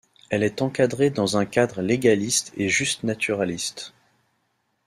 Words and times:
Elle 0.31 0.41
est 0.41 0.63
encadrée 0.63 1.11
dans 1.11 1.37
un 1.37 1.45
cadre 1.45 1.83
légaliste 1.83 2.53
et 2.57 2.69
jusnaturaliste. 2.69 3.93